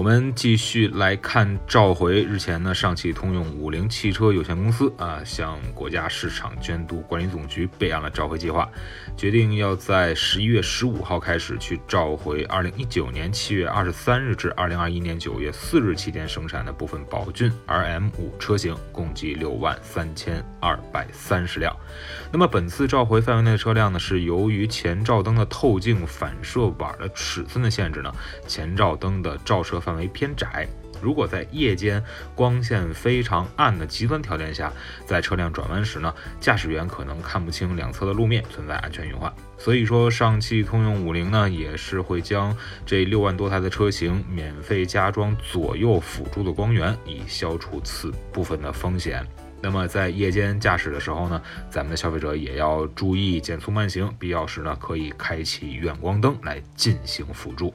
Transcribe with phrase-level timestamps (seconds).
[0.00, 2.22] 我们继续来看召回。
[2.22, 8.66] 日前呢，上汽通用五菱汽车有限公司啊，向国家市场监督管理总局备案了召回计划，
[9.14, 21.76] 决定要在十一月十五号开始去召回二零一九年七月二十三日至二零二一年九月四日期间生产的部分宝骏 RM 五车型，共计六万三千二百三十辆。
[22.32, 28.10] 那么本次召回范围内的车辆呢，是由于前照灯的透镜反射板的尺寸的限制呢，
[28.46, 29.89] 前照灯的照射范。
[29.90, 30.68] 范围偏窄，
[31.02, 32.00] 如果在夜间
[32.36, 34.72] 光线非常暗的极端条件下，
[35.04, 39.32] 在车辆转弯时呢，驾驶员可能看不清两侧的路面，存在安全隐患。
[39.58, 49.26] 所以说，上汽通用五菱呢，也是会将这六万多台的车型免费加装左右辅助的光源，以消除此部分的风险。
[49.60, 57.74] 那么在夜间驾驶的时候呢，咱们的消费者也要注意减速慢行，必要时呢，可以开启远光灯来进行辅助。